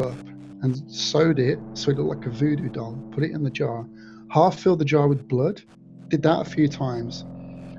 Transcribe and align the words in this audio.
up 0.00 0.16
and 0.62 0.90
sewed 0.90 1.38
it 1.38 1.58
so 1.74 1.90
it 1.90 1.98
looked 1.98 2.24
like 2.24 2.26
a 2.26 2.30
voodoo 2.30 2.68
doll. 2.68 2.96
Put 3.10 3.24
it 3.24 3.32
in 3.32 3.42
the 3.42 3.50
jar. 3.50 3.86
Half 4.30 4.60
filled 4.60 4.78
the 4.78 4.84
jar 4.84 5.08
with 5.08 5.28
blood. 5.28 5.62
Did 6.08 6.22
that 6.22 6.40
a 6.40 6.44
few 6.44 6.68
times, 6.68 7.22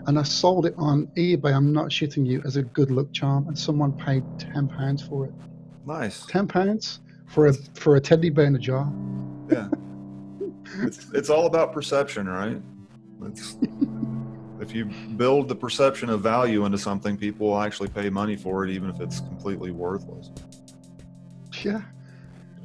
and 0.08 0.18
I 0.20 0.24
sold 0.24 0.66
it 0.66 0.74
on 0.78 1.08
eBay. 1.18 1.54
I'm 1.54 1.72
not 1.72 1.88
shitting 1.88 2.26
you 2.26 2.42
as 2.46 2.58
a 2.58 2.64
good 2.64 2.92
luck 2.92 3.08
charm, 3.14 3.48
and 3.48 3.58
someone 3.58 3.94
paid 3.94 4.24
ten 4.40 4.68
pounds 4.68 5.02
for 5.02 5.26
it. 5.26 5.34
Nice. 5.86 6.26
Ten 6.26 6.48
pounds 6.48 7.00
for 7.28 7.48
a 7.48 7.54
for 7.76 7.96
a 7.96 8.02
teddy 8.02 8.30
bear 8.30 8.46
in 8.46 8.56
a 8.56 8.60
jar. 8.60 8.92
Yeah. 9.52 9.70
it's 10.82 11.12
it's 11.14 11.30
all 11.30 11.46
about 11.46 11.74
perception, 11.74 12.28
right? 12.28 12.60
It's, 13.24 13.56
if 14.64 14.74
you 14.74 14.86
build 14.86 15.48
the 15.48 15.56
perception 15.56 16.10
of 16.10 16.22
value 16.22 16.66
into 16.66 16.78
something, 16.78 17.18
people 17.18 17.48
will 17.48 17.62
actually 17.62 17.90
pay 17.90 18.10
money 18.10 18.36
for 18.36 18.66
it, 18.66 18.72
even 18.72 18.90
if 18.90 19.00
it's 19.00 19.20
completely 19.20 19.72
worthless. 19.72 20.32
Yeah. 21.64 21.82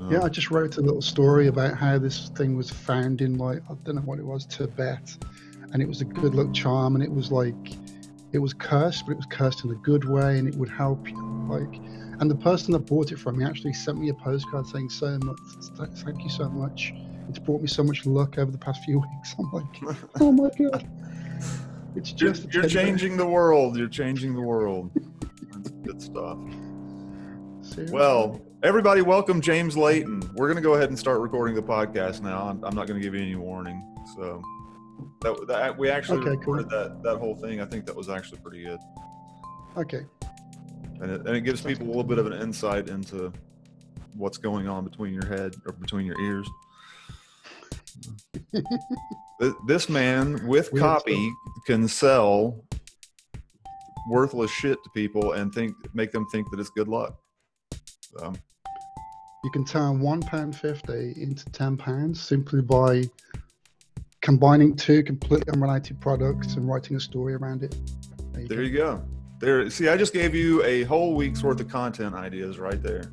Um, 0.00 0.10
Yeah, 0.10 0.22
I 0.22 0.28
just 0.28 0.50
wrote 0.50 0.76
a 0.76 0.80
little 0.80 1.02
story 1.02 1.48
about 1.48 1.76
how 1.76 1.98
this 1.98 2.30
thing 2.30 2.56
was 2.56 2.70
found 2.70 3.20
in 3.20 3.36
like 3.36 3.62
I 3.70 3.74
don't 3.84 3.96
know 3.96 4.02
what 4.02 4.18
it 4.18 4.24
was 4.24 4.46
Tibet, 4.46 5.16
and 5.72 5.82
it 5.82 5.88
was 5.88 6.00
a 6.00 6.04
good 6.04 6.34
luck 6.34 6.54
charm, 6.54 6.94
and 6.94 7.04
it 7.04 7.10
was 7.10 7.30
like 7.30 7.76
it 8.32 8.38
was 8.38 8.54
cursed, 8.54 9.06
but 9.06 9.12
it 9.12 9.16
was 9.16 9.26
cursed 9.30 9.64
in 9.64 9.70
a 9.70 9.76
good 9.76 10.04
way, 10.04 10.38
and 10.38 10.48
it 10.48 10.54
would 10.54 10.68
help 10.68 11.08
you. 11.08 11.16
Like, 11.48 11.80
and 12.20 12.30
the 12.30 12.36
person 12.36 12.72
that 12.72 12.80
bought 12.80 13.10
it 13.10 13.18
from 13.18 13.38
me 13.38 13.44
actually 13.44 13.72
sent 13.72 13.98
me 13.98 14.10
a 14.10 14.14
postcard 14.14 14.66
saying 14.66 14.90
so 14.90 15.18
much, 15.24 15.38
thank 16.04 16.22
you 16.22 16.30
so 16.30 16.48
much. 16.48 16.92
It's 17.28 17.38
brought 17.38 17.60
me 17.60 17.68
so 17.68 17.82
much 17.82 18.06
luck 18.06 18.38
over 18.38 18.50
the 18.50 18.58
past 18.58 18.84
few 18.84 18.98
weeks. 19.14 19.34
I'm 19.38 19.50
like, 19.52 19.98
oh 20.20 20.32
my 20.32 20.50
god, 20.58 20.88
it's 21.98 22.14
You're, 22.20 22.34
you're 22.52 22.68
changing 22.68 23.16
the 23.16 23.26
world. 23.26 23.76
You're 23.76 23.88
changing 23.88 24.34
the 24.34 24.40
world. 24.40 24.90
That's 25.52 25.70
good 25.70 26.00
stuff. 26.00 26.38
Seriously. 27.60 27.90
Well, 27.94 28.40
everybody, 28.62 29.02
welcome 29.02 29.40
James 29.40 29.76
Layton. 29.76 30.20
We're 30.34 30.46
going 30.46 30.56
to 30.56 30.62
go 30.62 30.74
ahead 30.74 30.88
and 30.90 30.98
start 30.98 31.20
recording 31.20 31.54
the 31.56 31.62
podcast 31.62 32.22
now. 32.22 32.48
I'm, 32.48 32.64
I'm 32.64 32.74
not 32.74 32.86
going 32.86 33.00
to 33.00 33.04
give 33.04 33.14
you 33.14 33.20
any 33.20 33.34
warning. 33.34 33.84
So 34.16 34.40
that, 35.22 35.46
that 35.48 35.76
we 35.76 35.90
actually 35.90 36.18
Okay, 36.18 36.36
cool. 36.44 36.54
recorded 36.54 36.70
that 36.70 37.02
that 37.02 37.18
whole 37.18 37.34
thing. 37.36 37.60
I 37.60 37.64
think 37.64 37.84
that 37.86 37.96
was 37.96 38.08
actually 38.08 38.38
pretty 38.38 38.62
good, 38.62 38.78
okay, 39.76 40.02
and 41.00 41.10
it, 41.10 41.20
and 41.26 41.36
it 41.36 41.42
gives 41.42 41.60
people 41.60 41.86
a 41.86 41.88
little 41.88 42.04
bit 42.04 42.18
of 42.18 42.26
an 42.26 42.32
insight 42.32 42.88
into 42.88 43.32
what's 44.14 44.38
going 44.38 44.66
on 44.68 44.84
between 44.84 45.12
your 45.12 45.26
head 45.26 45.54
or 45.66 45.72
between 45.72 46.06
your 46.06 46.18
ears. 46.20 46.48
Th- 49.40 49.54
this 49.66 49.88
man 49.88 50.46
with 50.46 50.72
copy 50.78 51.30
can 51.66 51.86
sell 51.88 52.64
worthless 54.08 54.50
shit 54.50 54.82
to 54.82 54.90
people 54.90 55.32
and 55.32 55.52
think 55.52 55.74
make 55.94 56.12
them 56.12 56.26
think 56.32 56.50
that 56.50 56.58
it's 56.58 56.70
good 56.70 56.88
luck. 56.88 57.16
So, 58.00 58.32
you 59.44 59.50
can 59.50 59.64
turn 59.64 60.00
one 60.00 60.20
pound 60.20 60.56
fifty 60.56 61.14
into 61.20 61.44
ten 61.52 61.76
pounds 61.76 62.20
simply 62.20 62.62
by 62.62 63.04
combining 64.20 64.74
two 64.74 65.02
completely 65.02 65.52
unrelated 65.52 66.00
products 66.00 66.54
and 66.54 66.68
writing 66.68 66.96
a 66.96 67.00
story 67.00 67.34
around 67.34 67.62
it. 67.62 67.76
There 68.32 68.42
you 68.42 68.48
There 68.48 68.62
you 68.62 68.76
go. 68.76 69.02
There. 69.40 69.70
See, 69.70 69.88
I 69.88 69.96
just 69.96 70.12
gave 70.12 70.34
you 70.34 70.64
a 70.64 70.82
whole 70.84 71.14
week's 71.14 71.42
worth 71.42 71.60
of 71.60 71.68
content 71.68 72.14
ideas 72.14 72.58
right 72.58 72.82
there. 72.82 73.12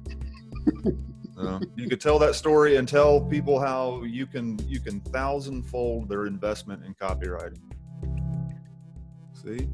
Uh, 1.38 1.60
you 1.76 1.90
could 1.90 2.00
tell 2.00 2.18
that 2.20 2.34
story 2.36 2.78
and 2.78 2.88
tell 2.88 3.20
people 3.22 3.60
how 3.60 4.04
you 4.04 4.26
can 4.26 4.58
you 4.68 4.80
can 4.80 5.02
thousandfold 5.02 6.08
their 6.08 6.28
investment 6.28 6.84
in 6.86 6.94
copywriting. 6.96 7.60
See, 9.34 9.68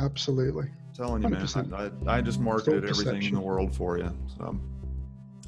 Absolutely. 0.00 0.70
telling 0.94 1.22
you, 1.22 1.28
man. 1.28 1.40
100%. 1.40 1.72
I, 1.72 2.10
I, 2.10 2.18
I 2.18 2.20
just 2.20 2.40
marketed 2.40 2.84
everything 2.84 3.22
in 3.22 3.34
the 3.34 3.40
world 3.40 3.74
for 3.74 3.96
you. 3.96 4.12
So, 4.36 4.58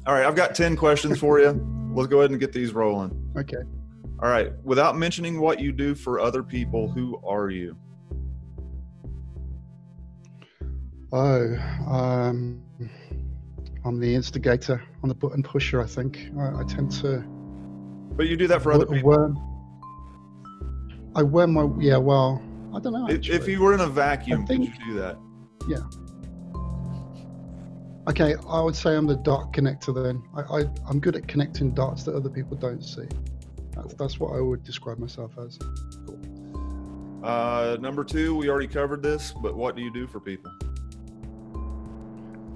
all 0.05 0.13
right, 0.13 0.25
I've 0.25 0.35
got 0.35 0.55
ten 0.55 0.75
questions 0.77 1.19
for 1.19 1.39
you. 1.39 1.51
Let's 1.93 2.07
go 2.07 2.19
ahead 2.19 2.31
and 2.31 2.39
get 2.39 2.53
these 2.53 2.73
rolling. 2.73 3.33
Okay. 3.37 3.57
All 4.19 4.29
right. 4.29 4.51
Without 4.63 4.97
mentioning 4.97 5.39
what 5.39 5.59
you 5.59 5.71
do 5.71 5.95
for 5.95 6.19
other 6.19 6.43
people, 6.43 6.89
who 6.89 7.21
are 7.27 7.49
you? 7.49 7.75
Oh, 11.11 11.55
um, 11.87 12.61
I'm 13.87 13.99
the 14.01 14.13
instigator. 14.13 14.83
I'm 15.01 15.07
the 15.07 15.15
button 15.15 15.41
pusher. 15.41 15.81
I 15.81 15.85
think 15.85 16.29
I, 16.37 16.59
I 16.59 16.63
tend 16.67 16.91
to 17.03 17.19
But 18.17 18.27
you 18.27 18.35
do 18.35 18.45
that 18.47 18.61
for 18.61 18.73
other 18.73 18.85
people. 18.85 19.11
worm. 19.11 19.39
I 21.15 21.23
wear 21.23 21.47
my 21.47 21.69
yeah. 21.79 21.95
Well, 21.95 22.41
I 22.75 22.79
don't 22.81 22.91
know. 22.91 23.07
If, 23.09 23.29
if 23.29 23.47
you 23.47 23.61
were 23.61 23.73
in 23.73 23.79
a 23.79 23.87
vacuum, 23.87 24.45
could 24.45 24.59
you 24.59 24.73
do 24.85 24.93
that? 24.95 25.17
Yeah. 25.69 25.77
Okay, 28.09 28.35
I 28.49 28.61
would 28.61 28.75
say 28.75 28.95
I'm 28.95 29.07
the 29.07 29.15
dot 29.15 29.53
connector 29.53 29.95
then. 30.03 30.21
I, 30.35 30.41
I 30.41 30.65
I'm 30.89 30.99
good 30.99 31.15
at 31.15 31.27
connecting 31.27 31.71
dots 31.71 32.03
that 32.03 32.13
other 32.15 32.29
people 32.29 32.57
don't 32.57 32.83
see. 32.83 33.07
That's, 33.73 33.93
that's 33.93 34.19
what 34.19 34.35
I 34.35 34.41
would 34.41 34.63
describe 34.65 34.97
myself 34.99 35.31
as. 35.37 35.57
Cool. 36.05 36.19
Uh, 37.23 37.77
number 37.79 38.03
two, 38.03 38.35
we 38.35 38.49
already 38.49 38.67
covered 38.67 39.01
this, 39.01 39.33
but 39.41 39.55
what 39.55 39.75
do 39.77 39.81
you 39.81 39.93
do 39.93 40.07
for 40.07 40.19
people? 40.19 40.51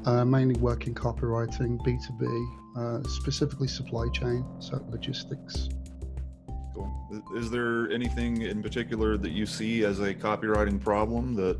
Uh, 0.05 0.25
mainly 0.25 0.59
work 0.59 0.87
in 0.87 0.95
copywriting, 0.95 1.77
B2B, 1.85 2.57
uh, 2.75 3.07
specifically 3.07 3.67
supply 3.67 4.07
chain, 4.09 4.43
so 4.59 4.83
logistics. 4.89 5.69
Cool. 6.73 7.23
Is 7.35 7.51
there 7.51 7.91
anything 7.91 8.41
in 8.41 8.63
particular 8.63 9.15
that 9.17 9.31
you 9.31 9.45
see 9.45 9.83
as 9.83 9.99
a 9.99 10.13
copywriting 10.13 10.81
problem 10.81 11.35
that 11.35 11.59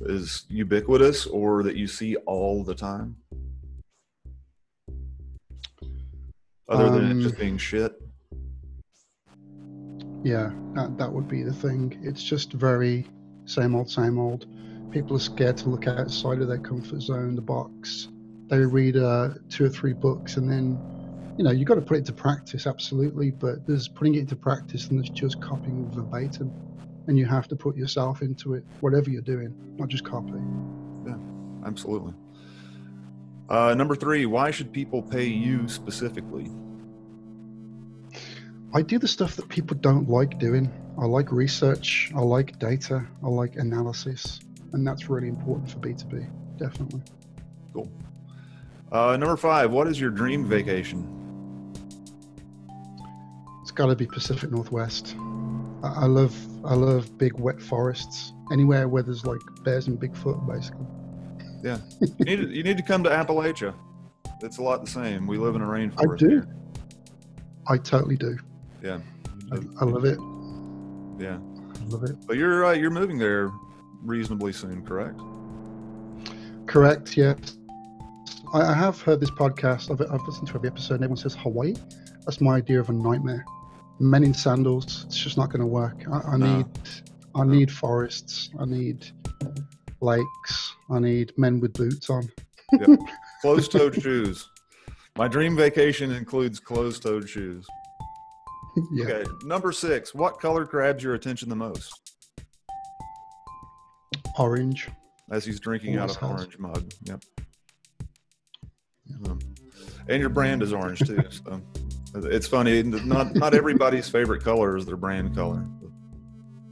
is 0.00 0.44
ubiquitous 0.48 1.26
or 1.26 1.62
that 1.62 1.76
you 1.76 1.86
see 1.86 2.16
all 2.26 2.62
the 2.62 2.74
time? 2.74 3.16
Other 6.68 6.90
than 6.90 7.04
it 7.04 7.10
Um, 7.12 7.20
just 7.22 7.38
being 7.38 7.56
shit? 7.56 7.94
Yeah, 10.22 10.50
that, 10.74 10.98
that 10.98 11.12
would 11.12 11.28
be 11.28 11.42
the 11.42 11.52
thing. 11.52 11.98
It's 12.02 12.22
just 12.22 12.52
very 12.52 13.06
same 13.46 13.74
old, 13.74 13.90
same 13.90 14.18
old. 14.18 14.46
People 14.94 15.16
are 15.16 15.20
scared 15.20 15.58
to 15.58 15.68
look 15.68 15.86
outside 15.86 16.40
of 16.40 16.48
their 16.48 16.58
comfort 16.58 17.02
zone, 17.02 17.34
the 17.34 17.42
box. 17.42 18.08
They 18.48 18.58
read 18.58 18.96
uh, 18.96 19.30
two 19.50 19.66
or 19.66 19.68
three 19.68 19.92
books 19.92 20.38
and 20.38 20.50
then, 20.50 20.80
you 21.36 21.44
know, 21.44 21.50
you've 21.50 21.68
got 21.68 21.74
to 21.74 21.82
put 21.82 21.98
it 21.98 22.06
to 22.06 22.12
practice, 22.12 22.66
absolutely. 22.66 23.30
But 23.30 23.66
there's 23.66 23.88
putting 23.88 24.14
it 24.14 24.20
into 24.20 24.36
practice 24.36 24.88
and 24.88 24.98
there's 24.98 25.10
just 25.10 25.42
copying 25.42 25.90
verbatim. 25.90 26.50
And 27.06 27.18
you 27.18 27.26
have 27.26 27.48
to 27.48 27.56
put 27.56 27.76
yourself 27.76 28.22
into 28.22 28.54
it, 28.54 28.64
whatever 28.80 29.10
you're 29.10 29.20
doing, 29.20 29.54
not 29.76 29.88
just 29.88 30.04
copying. 30.04 31.04
Yeah 31.06 31.16
absolutely. 31.66 32.12
Uh, 33.48 33.74
number 33.74 33.94
three, 33.94 34.26
why 34.26 34.50
should 34.50 34.72
people 34.72 35.02
pay 35.02 35.26
you 35.26 35.68
specifically? 35.68 36.50
I 38.72 38.82
do 38.82 38.98
the 38.98 39.08
stuff 39.08 39.36
that 39.36 39.48
people 39.48 39.76
don't 39.76 40.08
like 40.08 40.38
doing. 40.38 40.72
I 40.98 41.06
like 41.06 41.30
research, 41.30 42.10
I 42.14 42.20
like 42.20 42.58
data, 42.58 43.06
I 43.22 43.28
like 43.28 43.56
analysis. 43.56 44.40
And 44.74 44.84
that's 44.84 45.08
really 45.08 45.28
important 45.28 45.70
for 45.70 45.78
B2B, 45.78 46.28
definitely. 46.58 47.00
Cool. 47.72 47.88
Uh, 48.90 49.16
number 49.16 49.36
five, 49.36 49.70
what 49.70 49.86
is 49.86 50.00
your 50.00 50.10
dream 50.10 50.48
vacation? 50.48 51.08
It's 53.62 53.70
got 53.70 53.86
to 53.86 53.94
be 53.94 54.04
Pacific 54.04 54.50
Northwest. 54.50 55.14
I, 55.84 56.02
I 56.02 56.06
love 56.06 56.36
I 56.64 56.74
love 56.74 57.16
big 57.18 57.34
wet 57.34 57.62
forests. 57.62 58.32
Anywhere 58.52 58.88
where 58.88 59.04
there's 59.04 59.24
like 59.24 59.40
bears 59.62 59.86
and 59.86 59.98
Bigfoot, 59.98 60.44
basically. 60.46 60.86
Yeah, 61.62 61.78
you 62.18 62.24
need 62.24 62.36
to, 62.36 62.48
you 62.48 62.62
need 62.64 62.76
to 62.76 62.82
come 62.82 63.04
to 63.04 63.10
Appalachia. 63.10 63.74
It's 64.42 64.58
a 64.58 64.62
lot 64.62 64.84
the 64.84 64.90
same. 64.90 65.26
We 65.28 65.38
live 65.38 65.54
in 65.54 65.62
a 65.62 65.66
rainforest. 65.66 66.14
I 66.14 66.16
do. 66.16 66.28
here. 66.28 66.56
I 67.68 67.78
totally 67.78 68.16
do. 68.16 68.36
Yeah. 68.82 68.98
I, 69.52 69.56
I 69.80 69.84
love 69.84 70.04
it. 70.04 70.18
Yeah. 71.18 71.38
I 71.38 71.84
love 71.86 72.02
it. 72.02 72.16
But 72.26 72.36
you're 72.36 72.66
uh, 72.66 72.72
you're 72.72 72.90
moving 72.90 73.18
there 73.18 73.52
reasonably 74.04 74.52
soon, 74.52 74.84
correct? 74.84 75.18
Correct. 76.66 77.16
Yes. 77.16 77.56
I, 78.52 78.62
I 78.62 78.74
have 78.74 79.00
heard 79.00 79.20
this 79.20 79.30
podcast. 79.30 79.90
I've, 79.90 80.00
I've 80.12 80.26
listened 80.26 80.48
to 80.48 80.54
every 80.54 80.68
episode. 80.68 80.94
And 80.94 81.04
everyone 81.04 81.16
says 81.16 81.34
Hawaii. 81.34 81.74
That's 82.24 82.40
my 82.40 82.56
idea 82.56 82.80
of 82.80 82.88
a 82.88 82.92
nightmare. 82.92 83.44
Men 84.00 84.24
in 84.24 84.34
sandals. 84.34 85.04
It's 85.06 85.16
just 85.18 85.36
not 85.36 85.50
going 85.50 85.60
to 85.60 85.66
work. 85.66 85.96
I, 86.10 86.32
I 86.32 86.36
No. 86.36 86.58
need 86.58 86.66
I 87.36 87.44
need 87.44 87.70
forests. 87.70 88.50
I 88.60 88.64
need 88.64 89.06
lakes. 90.00 90.74
I 90.90 91.00
need 91.00 91.32
men 91.36 91.58
with 91.60 91.72
boots 91.72 92.08
on. 92.08 92.30
Closed-toed 93.42 94.00
shoes. 94.00 94.48
My 95.16 95.26
dream 95.28 95.56
vacation 95.56 96.12
includes 96.12 96.60
closed-toed 96.60 97.28
shoes. 97.28 97.66
yeah. 98.92 99.04
Okay. 99.04 99.30
Number 99.44 99.72
six. 99.72 100.14
What 100.14 100.40
color 100.40 100.64
grabs 100.64 101.02
your 101.02 101.14
attention 101.14 101.48
the 101.48 101.56
most? 101.56 102.03
Orange. 104.38 104.88
As 105.30 105.44
he's 105.44 105.60
drinking 105.60 105.96
out 105.96 106.10
of 106.10 106.22
an 106.22 106.30
orange 106.30 106.58
mug. 106.58 106.92
Yep. 107.04 107.24
Um, 109.26 109.38
and 110.08 110.20
your 110.20 110.28
brand 110.28 110.62
is 110.62 110.72
orange 110.72 111.00
too. 111.00 111.22
So 111.30 111.60
it's 112.14 112.46
funny. 112.46 112.82
Not 112.82 113.34
not 113.34 113.54
everybody's 113.54 114.08
favorite 114.08 114.42
color 114.42 114.76
is 114.76 114.86
their 114.86 114.96
brand 114.96 115.34
color. 115.34 115.66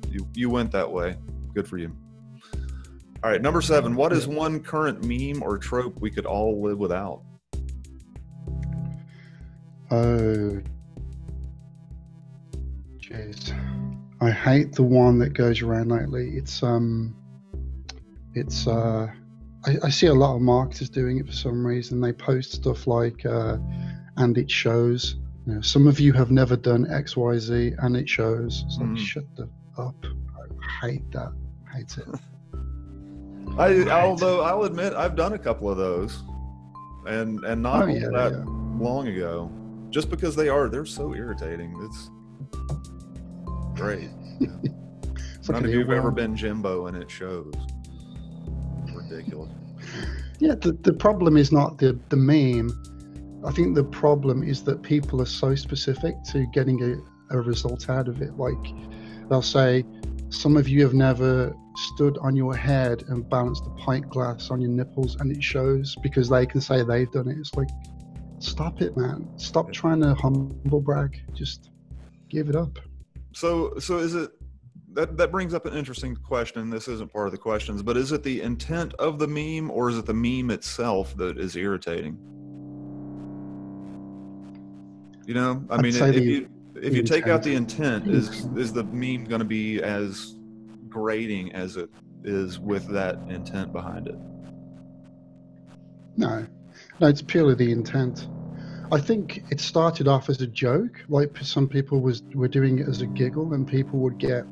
You 0.09 0.29
you 0.35 0.51
went 0.51 0.71
that 0.73 0.91
way. 0.91 1.17
Good 1.55 1.67
for 1.67 1.79
you. 1.79 1.97
All 3.25 3.31
right, 3.31 3.41
number 3.41 3.61
seven. 3.63 3.95
What 3.95 4.13
is 4.13 4.27
one 4.27 4.61
current 4.61 5.05
meme 5.05 5.43
or 5.43 5.57
trope 5.57 6.01
we 6.01 6.11
could 6.11 6.27
all 6.27 6.61
live 6.61 6.79
without? 6.79 7.23
Oh, 9.91 10.61
jeez. 12.99 13.55
I 14.21 14.31
hate 14.31 14.73
the 14.73 14.83
one 14.83 15.19
that 15.19 15.35
goes 15.35 15.63
around 15.63 15.91
lately. 15.91 16.37
It's 16.37 16.63
um, 16.63 17.15
it's 18.35 18.67
uh, 18.67 19.09
I, 19.67 19.77
I 19.85 19.91
see 19.91 20.07
a 20.07 20.15
lot 20.15 20.35
of 20.37 20.43
marketers 20.43 20.89
doing 20.91 21.19
it 21.19 21.27
for 21.27 21.33
some 21.33 21.67
reason. 21.67 22.01
They 22.01 22.13
post 22.13 22.53
stuff 22.53 22.87
like 22.87 23.25
uh, 23.27 23.59
and 24.17 24.37
it 24.39 24.51
shows. 24.51 25.17
You 25.47 25.55
know, 25.55 25.61
some 25.61 25.87
of 25.89 25.99
you 25.99 26.13
have 26.13 26.31
never 26.31 26.57
done 26.57 26.87
X, 26.91 27.17
Y, 27.17 27.37
Z, 27.39 27.73
and 27.79 27.97
it 27.97 28.09
shows. 28.09 28.63
It's 28.67 28.79
like, 28.79 28.89
Mm. 28.91 28.99
shut 28.99 29.25
the 29.37 29.49
up. 29.77 29.97
I 30.05 30.87
hate 30.87 31.11
that. 31.13 31.33
I 31.73 31.77
hate 31.79 31.97
it. 31.99 32.07
I, 33.59 33.79
Right. 33.79 33.89
although 33.89 34.41
I'll 34.43 34.63
admit 34.63 34.95
I've 34.95 35.17
done 35.17 35.33
a 35.35 35.39
couple 35.39 35.69
of 35.69 35.77
those, 35.77 36.23
and 37.07 37.43
and 37.45 37.61
not 37.63 37.83
Oh, 37.83 37.87
yeah, 37.87 38.09
that 38.13 38.33
yeah. 38.33 38.45
long 38.79 39.09
ago. 39.09 39.51
Just 39.91 40.09
because 40.09 40.35
they 40.37 40.49
are, 40.49 40.69
they're 40.71 40.87
so 40.87 41.13
irritating. 41.15 41.77
It's 41.83 42.11
great. 43.75 44.11
It's 45.39 45.49
None 45.49 45.63
like 45.63 45.65
of 45.71 45.75
you 45.75 45.81
have 45.81 45.91
ever 45.91 46.13
been 46.13 46.37
Jimbo, 46.37 46.87
and 46.87 46.97
it 46.97 47.11
shows. 47.11 47.53
Ridiculous. 49.13 49.51
Yeah, 50.39 50.55
the, 50.55 50.73
the 50.73 50.93
problem 50.93 51.37
is 51.37 51.53
not 51.53 51.79
the, 51.79 51.99
the 52.09 52.17
meme. 52.17 52.71
I 53.47 53.53
think 53.53 53.75
the 53.75 53.85
problem 53.85 54.43
is 54.43 54.63
that 54.65 54.83
people 54.83 55.21
are 55.21 55.27
so 55.27 55.55
specific 55.55 56.15
to 56.33 56.47
getting 56.53 56.83
a, 56.83 57.37
a 57.37 57.41
result 57.41 57.89
out 57.89 58.09
of 58.09 58.21
it. 58.23 58.37
Like 58.37 58.75
they'll 59.29 59.43
say, 59.43 59.85
some 60.31 60.57
of 60.57 60.69
you 60.69 60.83
have 60.83 60.95
never 60.95 61.55
stood 61.77 62.19
on 62.19 62.37
your 62.37 62.55
head 62.55 63.05
and 63.09 63.29
balanced 63.29 63.67
a 63.67 63.71
pint 63.71 64.09
glass 64.09 64.51
on 64.51 64.61
your 64.61 64.71
nipples 64.71 65.17
and 65.17 65.31
it 65.31 65.43
shows 65.43 65.97
because 66.03 66.29
they 66.29 66.47
can 66.47 66.61
say 66.61 66.83
they've 66.83 67.11
done 67.11 67.29
it. 67.29 67.39
It's 67.39 67.55
like, 67.55 67.69
stop 68.39 68.81
it, 68.81 68.97
man. 68.97 69.29
Stop 69.37 69.73
trying 69.73 70.01
to 70.01 70.15
humble 70.15 70.81
brag. 70.81 71.21
Just 71.35 71.71
give 72.29 72.49
it 72.49 72.57
up. 72.57 72.79
So 73.35 73.79
so 73.79 73.99
is 73.99 74.15
it 74.15 74.31
that 74.95 75.17
that 75.17 75.31
brings 75.31 75.55
up 75.55 75.67
an 75.67 75.75
interesting 75.75 76.15
question. 76.17 76.71
This 76.71 76.89
isn't 76.89 77.13
part 77.13 77.27
of 77.27 77.33
the 77.33 77.39
questions, 77.39 77.83
but 77.83 77.97
is 77.97 78.13
it 78.13 78.23
the 78.23 78.41
intent 78.43 78.95
of 78.95 79.19
the 79.19 79.27
meme 79.27 79.71
or 79.71 79.89
is 79.91 79.99
it 79.99 80.07
the 80.07 80.15
meme 80.15 80.51
itself 80.51 81.17
that 81.17 81.39
is 81.39 81.57
irritating? 81.57 82.19
You 85.27 85.35
know, 85.35 85.65
I 85.71 85.77
I'd 85.77 85.83
mean, 85.83 85.95
if 85.95 86.15
the- 86.15 86.23
you 86.23 86.49
if 86.75 86.95
you 86.95 87.03
take 87.03 87.27
out 87.29 87.43
the 87.43 87.55
intent. 87.55 88.09
is 88.09 88.47
is 88.57 88.73
the 88.73 88.85
meme 88.85 89.25
going 89.25 89.39
to 89.41 89.45
be 89.45 89.83
as 89.83 90.35
grating 90.89 91.53
as 91.53 91.77
it 91.77 91.89
is 92.25 92.59
with 92.59 92.87
that 92.89 93.17
intent 93.29 93.73
behind 93.73 94.09
it? 94.09 94.17
No, 96.17 96.47
no, 97.01 97.07
it's 97.07 97.23
purely 97.23 97.55
the 97.55 97.71
intent. 97.71 98.29
I 98.91 99.01
think 99.01 99.43
it 99.51 99.61
started 99.61 100.07
off 100.07 100.29
as 100.29 100.43
a 100.43 100.47
joke, 100.47 101.01
like 101.09 101.35
some 101.41 101.67
people 101.69 102.01
was 102.01 102.23
were 102.35 102.49
doing 102.49 102.81
it 102.81 102.89
as 102.89 103.01
a 103.01 103.07
giggle, 103.07 103.55
and 103.55 103.67
people 103.67 103.99
would 104.01 104.19
get 104.19 104.45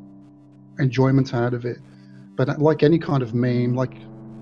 enjoyment 0.78 1.34
out 1.34 1.54
of 1.54 1.64
it. 1.64 1.78
But 2.36 2.60
like 2.60 2.82
any 2.82 2.98
kind 2.98 3.22
of 3.22 3.34
meme, 3.34 3.74
like 3.74 3.94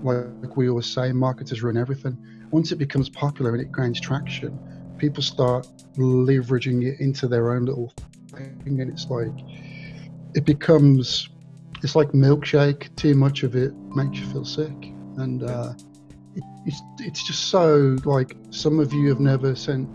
like 0.03 0.55
we 0.55 0.69
always 0.69 0.85
say, 0.85 1.11
marketers 1.11 1.61
run 1.61 1.77
everything. 1.77 2.17
Once 2.51 2.71
it 2.71 2.77
becomes 2.77 3.09
popular 3.09 3.51
and 3.53 3.61
it 3.61 3.71
gains 3.75 3.99
traction, 3.99 4.57
people 4.97 5.21
start 5.21 5.67
leveraging 5.97 6.85
it 6.85 6.99
into 6.99 7.27
their 7.27 7.53
own 7.53 7.65
little 7.65 7.93
thing, 8.31 8.79
and 8.81 8.89
it's 8.89 9.07
like 9.09 9.33
it 10.35 10.45
becomes 10.45 11.29
it's 11.83 11.95
like 11.95 12.09
milkshake. 12.09 12.95
Too 12.95 13.15
much 13.15 13.43
of 13.43 13.55
it 13.55 13.73
makes 13.95 14.19
you 14.19 14.25
feel 14.27 14.45
sick, 14.45 14.93
and. 15.17 15.43
Uh, 15.43 15.73
it, 16.35 16.43
it's 16.65 16.81
it's 16.99 17.23
just 17.25 17.45
so 17.45 17.97
like 18.05 18.37
some 18.51 18.79
of 18.79 18.93
you 18.93 19.09
have 19.09 19.19
never 19.19 19.55
sent 19.55 19.89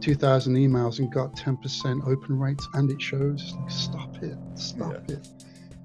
2000 0.00 0.54
emails 0.54 0.98
and 0.98 1.12
got 1.12 1.36
10% 1.36 2.06
open 2.06 2.38
rates 2.38 2.66
and 2.74 2.90
it 2.90 3.00
shows 3.00 3.42
It's 3.42 3.52
like 3.54 3.70
stop 3.70 4.22
it 4.22 4.38
stop 4.54 5.10
it 5.10 5.28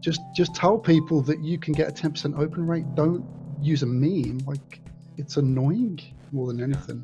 just 0.06 0.22
just 0.36 0.54
tell 0.54 0.78
people 0.78 1.20
that 1.24 1.40
you 1.44 1.58
can 1.58 1.74
get 1.74 1.88
a 1.90 1.92
10% 1.92 2.38
open 2.38 2.68
rate 2.68 2.86
don't 2.94 3.26
use 3.60 3.82
a 3.82 3.86
meme 3.88 4.38
like 4.46 4.80
it's 5.18 5.38
annoying 5.38 6.00
more 6.32 6.46
than 6.48 6.62
anything 6.62 7.02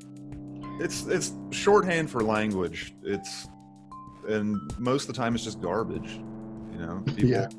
It's 0.80 1.06
it's 1.08 1.34
shorthand 1.50 2.10
for 2.10 2.22
language. 2.24 2.94
It's 3.04 3.48
and 4.28 4.56
most 4.78 5.02
of 5.10 5.16
the 5.16 5.20
time 5.22 5.34
it's 5.36 5.44
just 5.44 5.60
garbage. 5.62 6.12
You 6.74 6.80
know, 6.84 7.04
people 7.06 7.30
Yeah. 7.30 7.50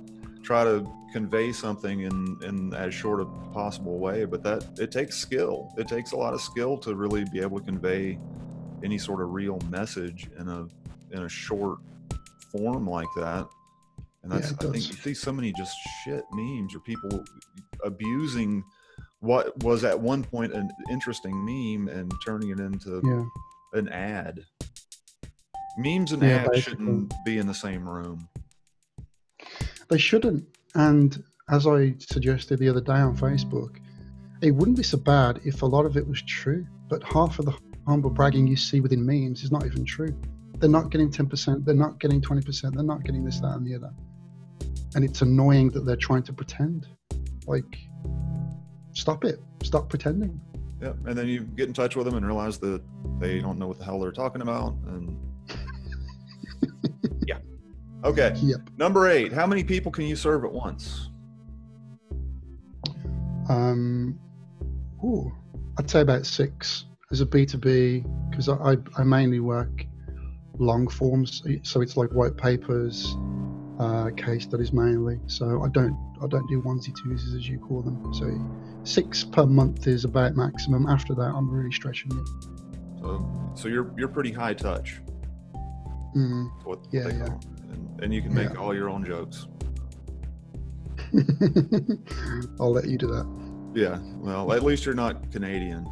try 0.42 0.62
to 0.64 0.86
convey 1.12 1.52
something 1.52 2.00
in 2.08 2.16
in 2.48 2.72
as 2.74 2.92
short 2.94 3.20
a 3.20 3.26
possible 3.52 3.98
way, 3.98 4.24
but 4.24 4.42
that 4.44 4.60
it 4.78 4.90
takes 4.92 5.16
skill. 5.16 5.56
It 5.76 5.88
takes 5.88 6.12
a 6.12 6.16
lot 6.16 6.34
of 6.34 6.40
skill 6.40 6.78
to 6.78 6.94
really 6.94 7.24
be 7.32 7.40
able 7.40 7.58
to 7.60 7.64
convey 7.64 8.18
any 8.84 8.98
sort 8.98 9.20
of 9.22 9.26
real 9.32 9.58
message 9.78 10.20
in 10.40 10.46
a 10.48 10.60
in 11.14 11.22
a 11.24 11.28
short 11.28 11.78
form 12.52 12.84
like 12.88 13.12
that. 13.16 13.46
And 14.22 14.30
that's 14.30 14.52
it 14.52 14.56
I 14.60 14.70
think 14.70 14.88
you 14.88 14.94
see 14.94 15.14
so 15.14 15.32
many 15.32 15.52
just 15.52 15.76
shit 16.04 16.24
memes 16.32 16.74
or 16.74 16.80
people 16.80 17.24
abusing 17.84 18.62
what 19.20 19.56
was 19.62 19.84
at 19.84 19.98
one 19.98 20.22
point 20.22 20.52
an 20.52 20.70
interesting 20.90 21.32
meme 21.44 21.88
and 21.88 22.12
turning 22.24 22.50
it 22.50 22.60
into 22.60 23.00
yeah. 23.04 23.78
an 23.78 23.88
ad. 23.88 24.44
Memes 25.78 26.12
and 26.12 26.22
Yeah, 26.22 26.46
ads 26.46 26.62
shouldn't 26.62 27.12
be 27.24 27.38
in 27.38 27.46
the 27.46 27.54
same 27.54 27.88
room. 27.88 28.28
they 29.88 29.98
shouldn't. 29.98 30.44
And 30.74 31.22
as 31.50 31.66
i 31.66 31.94
suggested 31.98 32.58
the 32.58 32.68
other 32.68 32.80
day 32.80 32.92
on 32.92 33.16
facebook 33.16 33.76
it 34.42 34.50
wouldn't 34.50 34.76
be 34.76 34.82
so 34.82 34.98
bad 34.98 35.40
if 35.44 35.62
a 35.62 35.66
lot 35.66 35.84
of 35.86 35.96
it 35.96 36.06
was 36.06 36.22
true 36.22 36.66
but 36.88 37.02
half 37.04 37.38
of 37.38 37.44
the 37.44 37.54
humble 37.86 38.10
bragging 38.10 38.46
you 38.46 38.56
see 38.56 38.80
within 38.80 39.04
memes 39.04 39.42
is 39.42 39.50
not 39.50 39.64
even 39.66 39.84
true. 39.84 40.14
They're 40.58 40.70
not 40.70 40.90
getting 40.90 41.10
10% 41.10 41.64
they're 41.64 41.74
not 41.74 41.98
getting 41.98 42.20
20% 42.20 42.74
they're 42.74 42.84
not 42.84 43.04
getting 43.04 43.24
this 43.24 43.40
that 43.40 43.56
and 43.56 43.66
the 43.66 43.74
other 43.74 43.90
and 44.94 45.04
it's 45.04 45.22
annoying 45.22 45.70
that 45.70 45.86
they're 45.86 45.96
trying 45.96 46.22
to 46.22 46.32
pretend 46.32 46.86
like 47.46 47.78
stop 48.92 49.24
it 49.24 49.40
stop 49.62 49.88
pretending 49.88 50.40
Yeah, 50.80 50.92
and 51.06 51.16
then 51.16 51.28
you 51.28 51.40
get 51.40 51.68
in 51.68 51.74
touch 51.74 51.96
with 51.96 52.06
them 52.06 52.16
and 52.16 52.26
realize 52.26 52.58
that 52.58 52.82
they 53.18 53.40
don't 53.40 53.58
know 53.58 53.68
what 53.68 53.78
the 53.78 53.84
hell 53.84 54.00
they're 54.00 54.12
talking 54.12 54.42
about. 54.42 54.74
And 54.86 55.16
yeah, 57.26 57.38
okay. 58.04 58.34
yep 58.42 58.60
Number 58.78 59.08
eight. 59.08 59.32
How 59.32 59.46
many 59.46 59.64
people 59.64 59.92
can 59.92 60.04
you 60.04 60.16
serve 60.16 60.44
at 60.44 60.52
once? 60.52 61.08
Um, 63.48 64.18
ooh, 65.04 65.32
I'd 65.78 65.88
say 65.90 66.00
about 66.00 66.26
six 66.26 66.86
as 67.10 67.20
a 67.20 67.26
B2B 67.26 68.30
because 68.30 68.48
I, 68.48 68.54
I, 68.54 68.76
I 68.98 69.04
mainly 69.04 69.40
work 69.40 69.84
long 70.58 70.88
forms, 70.88 71.42
so 71.62 71.80
it's 71.80 71.96
like 71.96 72.10
white 72.10 72.36
papers, 72.36 73.16
uh, 73.82 74.10
case 74.16 74.44
studies 74.44 74.72
mainly. 74.72 75.18
So 75.26 75.62
I 75.64 75.68
don't 75.68 75.96
I 76.22 76.26
don't 76.26 76.46
do 76.48 76.62
onesie 76.62 76.92
twosies 76.92 77.36
as 77.36 77.48
you 77.48 77.58
call 77.58 77.82
them. 77.82 78.12
So 78.14 78.26
six 78.84 79.24
per 79.24 79.44
month 79.46 79.86
is 79.86 80.04
about 80.04 80.36
maximum. 80.36 80.86
After 80.86 81.14
that, 81.14 81.32
I'm 81.34 81.50
really 81.50 81.72
stretching 81.72 82.12
it. 82.12 82.28
So, 83.00 83.28
so 83.54 83.68
you're 83.68 83.92
you're 83.98 84.08
pretty 84.08 84.32
high 84.32 84.54
touch. 84.54 85.00
Mm. 86.16 86.50
What 86.64 86.78
Yeah, 86.92 87.04
they 87.08 87.16
yeah. 87.16 87.26
call. 87.26 87.40
And, 87.70 88.00
and 88.02 88.14
you 88.14 88.22
can 88.22 88.34
make 88.34 88.50
Yeah. 88.52 88.60
all 88.60 88.74
your 88.74 88.88
own 88.90 89.04
jokes. 89.04 89.46
I'll 92.60 92.72
let 92.72 92.86
you 92.88 92.98
do 92.98 93.06
that. 93.08 93.26
Yeah. 93.74 93.98
Well, 94.16 94.52
at 94.52 94.62
least 94.62 94.84
you're 94.84 94.94
not 94.94 95.30
Canadian. 95.32 95.86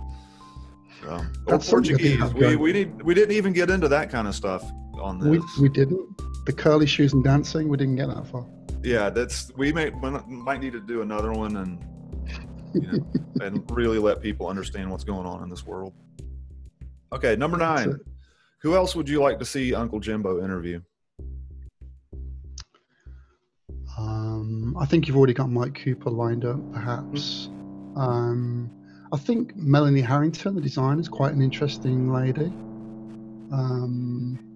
So, 1.03 1.09
or 1.09 1.31
That's 1.47 1.69
Portuguese. 1.69 2.23
We, 2.35 2.57
we 2.57 2.73
need 2.73 3.03
we 3.03 3.15
didn't 3.15 3.35
even 3.35 3.53
get 3.53 3.71
into 3.71 3.89
that 3.89 4.11
kind 4.11 4.29
of 4.29 4.35
stuff 4.35 4.63
on 5.01 5.19
this. 5.19 5.43
We, 5.57 5.63
we 5.63 5.69
didn't. 5.71 6.07
The 6.51 6.57
curly 6.57 6.87
shoes 6.87 7.13
and 7.13 7.23
dancing, 7.23 7.69
we 7.69 7.77
didn't 7.77 7.95
get 7.95 8.09
that 8.09 8.27
far. 8.27 8.45
yeah, 8.83 9.09
that's 9.09 9.53
we 9.57 9.73
may 9.73 9.91
might 9.91 10.59
need 10.59 10.73
to 10.73 10.81
do 10.81 11.01
another 11.01 11.31
one 11.31 11.59
and 11.59 11.79
you 12.75 12.81
know, 12.81 13.07
and 13.47 13.71
really 13.71 14.01
let 14.01 14.21
people 14.21 14.49
understand 14.49 14.91
what's 14.91 15.05
going 15.05 15.29
on 15.29 15.45
in 15.45 15.49
this 15.49 15.65
world. 15.65 15.95
Okay, 17.13 17.37
number 17.37 17.57
nine. 17.57 18.01
Who 18.63 18.75
else 18.75 18.97
would 18.97 19.09
you 19.09 19.23
like 19.23 19.39
to 19.39 19.45
see 19.45 19.77
Uncle 19.77 20.01
Jimbo 20.01 20.43
interview? 20.43 20.81
Um, 23.97 24.77
I 24.77 24.87
think 24.87 25.07
you've 25.07 25.17
already 25.17 25.35
got 25.35 25.51
Mike 25.51 25.81
Cooper 25.81 26.11
lined 26.11 26.45
up, 26.45 26.73
perhaps. 26.73 27.49
Um, 27.95 28.73
I 29.13 29.19
think 29.19 29.55
Melanie 29.55 30.01
Harrington, 30.01 30.57
the 30.57 30.61
designer, 30.61 31.01
is 31.01 31.09
quite 31.09 31.33
an 31.33 31.43
interesting 31.43 32.13
lady. 32.13 32.53
Um, 33.53 34.50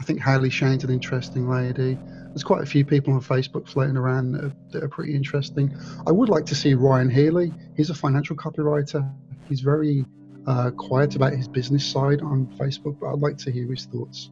I 0.00 0.02
think 0.02 0.20
Hayley 0.20 0.48
Shane's 0.48 0.82
an 0.82 0.90
interesting 0.90 1.48
lady. 1.48 1.98
There's 2.28 2.42
quite 2.42 2.62
a 2.62 2.66
few 2.66 2.84
people 2.84 3.12
on 3.12 3.20
Facebook 3.20 3.68
floating 3.68 3.98
around 3.98 4.32
that 4.32 4.44
are, 4.44 4.52
that 4.70 4.82
are 4.82 4.88
pretty 4.88 5.14
interesting. 5.14 5.76
I 6.06 6.10
would 6.10 6.30
like 6.30 6.46
to 6.46 6.54
see 6.54 6.74
Ryan 6.74 7.10
Healy. 7.10 7.52
He's 7.76 7.90
a 7.90 7.94
financial 7.94 8.34
copywriter. 8.34 9.12
He's 9.46 9.60
very 9.60 10.06
uh, 10.46 10.70
quiet 10.70 11.16
about 11.16 11.34
his 11.34 11.48
business 11.48 11.84
side 11.84 12.22
on 12.22 12.46
Facebook, 12.58 12.98
but 12.98 13.12
I'd 13.12 13.18
like 13.18 13.36
to 13.38 13.50
hear 13.50 13.66
his 13.66 13.84
thoughts. 13.84 14.30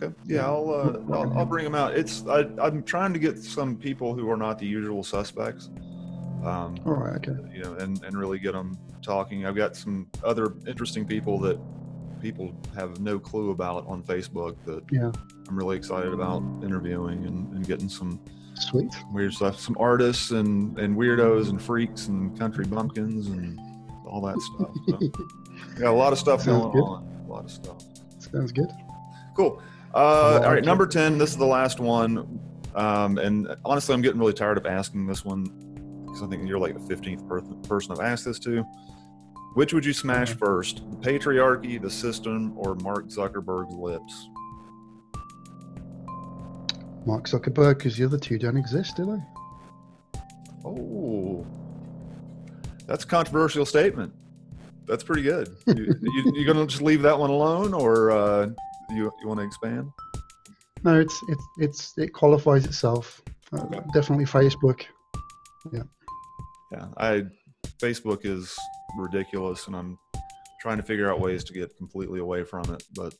Okay. 0.00 0.14
Yeah, 0.26 0.46
I'll 0.46 0.70
uh, 0.70 1.12
I'll, 1.12 1.38
I'll 1.38 1.46
bring 1.46 1.64
them 1.64 1.74
out. 1.74 1.96
It's 1.96 2.24
I, 2.28 2.44
I'm 2.60 2.84
trying 2.84 3.12
to 3.12 3.18
get 3.18 3.38
some 3.38 3.76
people 3.76 4.14
who 4.14 4.30
are 4.30 4.36
not 4.36 4.58
the 4.58 4.66
usual 4.66 5.02
suspects. 5.02 5.70
Um, 6.44 6.76
All 6.86 6.94
right. 6.94 7.16
Okay. 7.16 7.36
you 7.52 7.64
know, 7.64 7.74
and, 7.74 8.00
and 8.04 8.16
really 8.16 8.38
get 8.38 8.52
them 8.52 8.78
talking. 9.02 9.46
I've 9.46 9.56
got 9.56 9.74
some 9.74 10.06
other 10.22 10.54
interesting 10.68 11.04
people 11.04 11.40
that 11.40 11.58
people 12.20 12.52
have 12.74 13.00
no 13.00 13.18
clue 13.18 13.50
about 13.50 13.86
on 13.86 14.02
Facebook 14.02 14.56
that 14.64 14.82
Yeah. 14.90 15.10
I'm 15.48 15.56
really 15.56 15.76
excited 15.76 16.12
about 16.12 16.42
interviewing 16.62 17.24
and, 17.26 17.52
and 17.54 17.66
getting 17.66 17.88
some 17.88 18.20
Sweet. 18.54 18.92
weird 19.12 19.32
stuff, 19.32 19.58
some 19.60 19.76
artists 19.78 20.30
and, 20.30 20.78
and 20.78 20.96
weirdos 20.96 21.48
and 21.50 21.60
freaks 21.62 22.08
and 22.08 22.38
country 22.38 22.64
bumpkins 22.66 23.28
and 23.28 23.58
all 24.06 24.20
that 24.22 24.38
stuff. 24.40 24.70
So, 24.88 25.22
yeah, 25.80 25.88
a 25.88 25.90
lot 25.90 26.12
of 26.12 26.18
stuff 26.18 26.42
Sounds 26.42 26.62
going 26.62 26.72
good. 26.72 26.82
on. 26.82 27.24
A 27.26 27.30
lot 27.30 27.44
of 27.44 27.50
stuff. 27.50 27.82
Sounds 28.18 28.52
good. 28.52 28.70
Cool. 29.36 29.62
Uh, 29.94 30.40
all 30.44 30.52
right, 30.52 30.64
number 30.64 30.86
10. 30.86 31.18
This 31.18 31.30
is 31.30 31.36
the 31.36 31.46
last 31.46 31.80
one. 31.80 32.40
Um, 32.74 33.16
and 33.18 33.48
honestly, 33.64 33.94
I'm 33.94 34.02
getting 34.02 34.18
really 34.20 34.34
tired 34.34 34.58
of 34.58 34.66
asking 34.66 35.06
this 35.06 35.24
one 35.24 35.44
because 36.06 36.22
I 36.22 36.26
think 36.26 36.46
you're 36.48 36.58
like 36.58 36.74
the 36.74 36.94
15th 36.94 37.26
per- 37.28 37.40
person 37.68 37.92
I've 37.92 38.00
asked 38.00 38.24
this 38.24 38.38
to. 38.40 38.64
Which 39.54 39.72
would 39.72 39.84
you 39.84 39.92
smash 39.92 40.34
first? 40.34 40.82
The 40.90 40.96
patriarchy, 40.96 41.80
the 41.80 41.90
system, 41.90 42.52
or 42.56 42.74
Mark 42.76 43.06
Zuckerberg's 43.06 43.74
lips? 43.74 44.28
Mark 47.06 47.26
Zuckerberg, 47.26 47.78
because 47.78 47.96
the 47.96 48.04
other 48.04 48.18
two 48.18 48.38
don't 48.38 48.56
exist, 48.56 48.96
do 48.96 49.06
they? 49.06 50.20
Oh, 50.64 51.46
that's 52.86 53.04
a 53.04 53.06
controversial 53.06 53.64
statement. 53.64 54.12
That's 54.86 55.04
pretty 55.04 55.22
good. 55.22 55.54
You, 55.66 55.94
you, 56.02 56.32
you 56.34 56.46
gonna 56.46 56.66
just 56.66 56.82
leave 56.82 57.02
that 57.02 57.18
one 57.18 57.30
alone, 57.30 57.74
or 57.74 58.10
uh, 58.10 58.46
you 58.90 59.12
you 59.20 59.28
want 59.28 59.40
to 59.40 59.46
expand? 59.46 59.90
No, 60.84 60.98
it's 60.98 61.18
it's 61.28 61.44
it's 61.58 61.98
it 61.98 62.08
qualifies 62.12 62.64
itself. 62.64 63.20
Uh, 63.52 63.64
Definitely 63.92 64.24
Facebook. 64.24 64.82
Yeah. 65.72 65.82
Yeah, 66.72 66.86
I 66.98 67.24
Facebook 67.78 68.24
is 68.24 68.56
ridiculous, 68.96 69.66
and 69.66 69.76
I'm 69.76 69.98
trying 70.60 70.76
to 70.78 70.82
figure 70.82 71.10
out 71.10 71.20
ways 71.20 71.44
to 71.44 71.52
get 71.52 71.76
completely 71.76 72.20
away 72.20 72.44
from 72.44 72.72
it, 72.72 72.82
but 72.94 73.14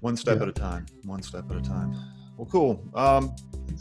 one 0.00 0.16
step 0.16 0.36
Yeah. 0.38 0.42
at 0.44 0.48
a 0.48 0.52
time. 0.52 0.86
One 1.04 1.22
step 1.22 1.50
at 1.50 1.56
a 1.56 1.60
time. 1.60 1.94
Well, 2.36 2.46
cool. 2.46 2.82
Um, 2.94 3.34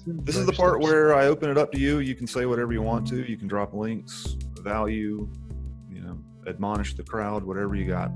this 0.05 0.35
is 0.35 0.45
the 0.45 0.51
part 0.51 0.81
where 0.81 1.13
I 1.15 1.27
open 1.27 1.49
it 1.49 1.57
up 1.57 1.71
to 1.71 1.79
you. 1.79 1.99
You 1.99 2.13
can 2.15 2.27
say 2.27 2.45
whatever 2.45 2.73
you 2.73 2.81
want 2.81 3.07
to. 3.07 3.29
You 3.29 3.37
can 3.37 3.47
drop 3.47 3.73
links, 3.73 4.35
value, 4.61 5.29
you 5.89 6.01
know, 6.01 6.17
admonish 6.45 6.95
the 6.95 7.03
crowd, 7.03 7.43
whatever 7.43 7.75
you 7.75 7.85
got. 7.85 8.11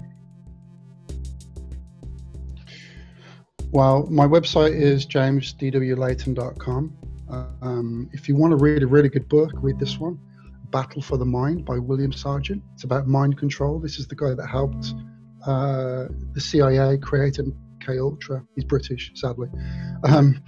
Well, 3.71 4.05
my 4.09 4.27
website 4.27 4.75
is 4.75 5.05
jamesdwlayton.com. 5.07 6.97
Um, 7.61 8.09
if 8.13 8.29
you 8.29 8.35
want 8.35 8.51
to 8.51 8.57
read 8.57 8.83
a 8.83 8.87
really 8.87 9.09
good 9.09 9.27
book, 9.27 9.51
read 9.55 9.79
this 9.79 9.97
one, 9.99 10.19
Battle 10.73 11.03
for 11.03 11.17
the 11.17 11.25
Mind 11.25 11.65
by 11.65 11.77
William 11.77 12.11
Sargant. 12.11 12.61
It's 12.73 12.83
about 12.83 13.07
mind 13.07 13.37
control. 13.37 13.79
This 13.79 13.99
is 13.99 14.07
the 14.07 14.15
guy 14.15 14.33
that 14.33 14.47
helped 14.47 14.95
uh, 15.45 16.07
the 16.33 16.41
CIA 16.41 16.97
create 16.97 17.35
MK 17.35 18.01
Ultra. 18.01 18.43
He's 18.55 18.63
British, 18.63 19.11
sadly, 19.13 19.49
um, 20.03 20.41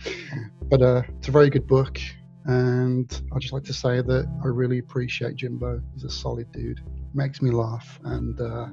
but 0.64 0.82
uh, 0.82 1.04
it's 1.20 1.28
a 1.28 1.32
very 1.32 1.52
good 1.52 1.68
book. 1.68 2.00
And 2.46 3.22
I'd 3.34 3.42
just 3.42 3.54
like 3.54 3.66
to 3.66 3.74
say 3.74 4.02
that 4.02 4.40
I 4.44 4.48
really 4.48 4.80
appreciate 4.80 5.36
Jimbo. 5.36 5.82
He's 5.94 6.04
a 6.04 6.10
solid 6.10 6.52
dude. 6.52 6.82
Makes 7.14 7.44
me 7.44 7.52
laugh, 7.52 8.00
and 8.04 8.42
uh, 8.42 8.68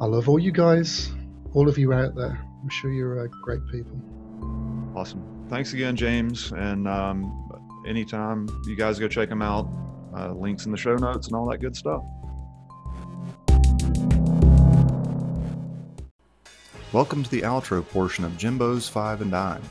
I 0.00 0.06
love 0.06 0.28
all 0.28 0.38
you 0.38 0.52
guys, 0.52 1.10
all 1.54 1.68
of 1.68 1.76
you 1.76 1.92
out 1.92 2.14
there. 2.14 2.38
I'm 2.62 2.68
sure 2.68 2.92
you're 2.92 3.24
uh, 3.24 3.26
great 3.42 3.66
people. 3.72 4.00
Awesome. 4.94 5.24
Thanks 5.48 5.72
again, 5.72 5.96
James. 5.96 6.52
And 6.52 6.86
um, 6.86 7.50
anytime 7.84 8.48
you 8.64 8.76
guys 8.76 9.00
go 9.00 9.08
check 9.08 9.28
him 9.28 9.42
out, 9.42 9.68
uh, 10.16 10.32
links 10.32 10.66
in 10.66 10.72
the 10.72 10.78
show 10.78 10.94
notes 10.96 11.26
and 11.26 11.36
all 11.36 11.48
that 11.50 11.58
good 11.58 11.76
stuff. 11.76 12.02
Welcome 16.92 17.22
to 17.22 17.30
the 17.30 17.40
outro 17.40 17.88
portion 17.88 18.24
of 18.24 18.36
Jimbo's 18.36 18.86
Five 18.86 19.22
and 19.22 19.30
Dime. 19.30 19.62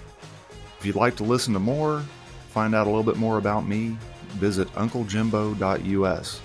If 0.79 0.85
you'd 0.85 0.95
like 0.95 1.15
to 1.17 1.23
listen 1.23 1.53
to 1.53 1.59
more, 1.59 1.99
find 2.49 2.73
out 2.73 2.87
a 2.87 2.89
little 2.89 3.03
bit 3.03 3.17
more 3.17 3.37
about 3.37 3.67
me, 3.67 3.95
visit 4.29 4.67
unclejimbo.us. 4.69 6.41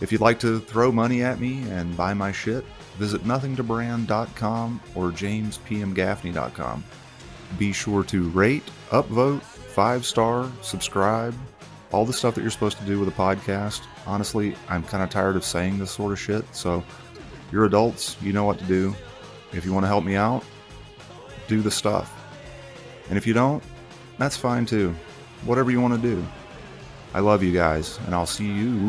If 0.00 0.12
you'd 0.12 0.20
like 0.20 0.40
to 0.40 0.58
throw 0.58 0.90
money 0.90 1.22
at 1.22 1.40
me 1.40 1.62
and 1.70 1.96
buy 1.96 2.14
my 2.14 2.32
shit, 2.32 2.64
visit 2.98 3.22
nothingtobrand.com 3.22 4.80
or 4.94 5.10
jamespmgaffney.com. 5.10 6.84
Be 7.58 7.72
sure 7.72 8.02
to 8.04 8.28
rate, 8.30 8.64
upvote, 8.90 9.42
five 9.42 10.04
star, 10.04 10.50
subscribe, 10.62 11.34
all 11.92 12.04
the 12.04 12.12
stuff 12.12 12.34
that 12.34 12.42
you're 12.42 12.50
supposed 12.50 12.78
to 12.78 12.84
do 12.84 12.98
with 12.98 13.08
a 13.08 13.12
podcast. 13.12 13.82
Honestly, 14.06 14.54
I'm 14.68 14.82
kind 14.84 15.02
of 15.02 15.10
tired 15.10 15.36
of 15.36 15.44
saying 15.44 15.78
this 15.78 15.90
sort 15.90 16.12
of 16.12 16.18
shit. 16.18 16.44
So, 16.54 16.84
you're 17.52 17.64
adults, 17.64 18.16
you 18.20 18.32
know 18.32 18.44
what 18.44 18.58
to 18.58 18.64
do. 18.64 18.94
If 19.52 19.64
you 19.64 19.72
want 19.72 19.84
to 19.84 19.88
help 19.88 20.04
me 20.04 20.16
out, 20.16 20.44
do 21.48 21.62
the 21.62 21.70
stuff. 21.70 22.12
And 23.08 23.16
if 23.16 23.26
you 23.26 23.34
don't, 23.34 23.62
that's 24.18 24.36
fine 24.36 24.66
too. 24.66 24.94
Whatever 25.44 25.70
you 25.70 25.80
want 25.80 25.94
to 25.94 26.00
do. 26.00 26.24
I 27.14 27.20
love 27.20 27.42
you 27.42 27.52
guys, 27.52 27.98
and 28.04 28.14
I'll 28.14 28.26
see 28.26 28.44
you 28.44 28.82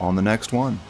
on 0.00 0.16
the 0.16 0.22
next 0.22 0.52
one. 0.52 0.80